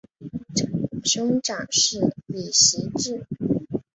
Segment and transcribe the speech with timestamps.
[1.03, 3.27] 兄长是李袭志。